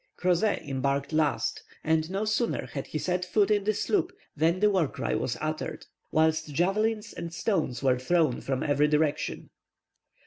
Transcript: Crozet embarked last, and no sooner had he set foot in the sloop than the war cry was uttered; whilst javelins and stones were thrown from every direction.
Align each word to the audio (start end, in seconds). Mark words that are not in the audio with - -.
Crozet 0.17 0.63
embarked 0.67 1.13
last, 1.13 1.61
and 1.83 2.09
no 2.09 2.25
sooner 2.25 2.65
had 2.65 2.87
he 2.87 2.97
set 2.97 3.23
foot 3.23 3.51
in 3.51 3.65
the 3.65 3.73
sloop 3.75 4.11
than 4.35 4.59
the 4.59 4.71
war 4.71 4.87
cry 4.87 5.13
was 5.13 5.37
uttered; 5.39 5.85
whilst 6.11 6.51
javelins 6.55 7.13
and 7.13 7.31
stones 7.31 7.83
were 7.83 7.99
thrown 7.99 8.41
from 8.41 8.63
every 8.63 8.87
direction. 8.87 9.51